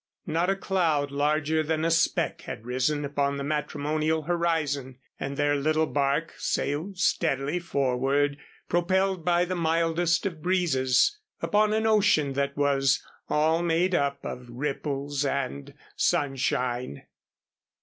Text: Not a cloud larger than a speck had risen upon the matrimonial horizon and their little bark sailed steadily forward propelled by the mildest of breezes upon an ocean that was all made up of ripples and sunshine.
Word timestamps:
Not 0.25 0.49
a 0.49 0.55
cloud 0.55 1.11
larger 1.11 1.61
than 1.61 1.85
a 1.85 1.91
speck 1.91 2.41
had 2.41 2.65
risen 2.65 3.05
upon 3.05 3.37
the 3.37 3.43
matrimonial 3.43 4.23
horizon 4.23 4.97
and 5.19 5.37
their 5.37 5.55
little 5.55 5.85
bark 5.85 6.33
sailed 6.39 6.97
steadily 6.97 7.59
forward 7.59 8.39
propelled 8.67 9.23
by 9.23 9.45
the 9.45 9.53
mildest 9.55 10.25
of 10.25 10.41
breezes 10.41 11.19
upon 11.39 11.71
an 11.73 11.85
ocean 11.85 12.33
that 12.33 12.57
was 12.57 13.05
all 13.29 13.61
made 13.61 13.93
up 13.93 14.25
of 14.25 14.49
ripples 14.49 15.23
and 15.23 15.75
sunshine. 15.95 17.03